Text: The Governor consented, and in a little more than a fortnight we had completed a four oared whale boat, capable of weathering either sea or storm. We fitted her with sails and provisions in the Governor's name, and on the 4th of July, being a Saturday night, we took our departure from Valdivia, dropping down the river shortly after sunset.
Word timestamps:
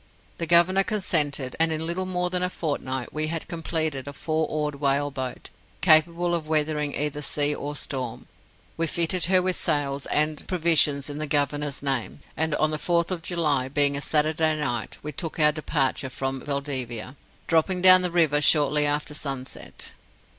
The 0.39 0.47
Governor 0.47 0.83
consented, 0.83 1.55
and 1.59 1.71
in 1.71 1.79
a 1.79 1.83
little 1.83 2.07
more 2.07 2.31
than 2.31 2.41
a 2.41 2.49
fortnight 2.49 3.13
we 3.13 3.27
had 3.27 3.47
completed 3.47 4.07
a 4.07 4.13
four 4.13 4.47
oared 4.49 4.79
whale 4.81 5.11
boat, 5.11 5.51
capable 5.81 6.33
of 6.33 6.47
weathering 6.47 6.95
either 6.95 7.21
sea 7.21 7.53
or 7.53 7.75
storm. 7.75 8.27
We 8.77 8.87
fitted 8.87 9.25
her 9.25 9.43
with 9.43 9.55
sails 9.57 10.07
and 10.07 10.47
provisions 10.47 11.07
in 11.07 11.19
the 11.19 11.27
Governor's 11.27 11.83
name, 11.83 12.21
and 12.35 12.55
on 12.55 12.71
the 12.71 12.79
4th 12.79 13.11
of 13.11 13.21
July, 13.21 13.67
being 13.67 13.95
a 13.95 14.01
Saturday 14.01 14.59
night, 14.59 14.97
we 15.03 15.11
took 15.11 15.37
our 15.39 15.51
departure 15.51 16.09
from 16.09 16.43
Valdivia, 16.43 17.15
dropping 17.45 17.83
down 17.83 18.01
the 18.01 18.09
river 18.09 18.41
shortly 18.41 18.87
after 18.87 19.13
sunset. 19.13 19.91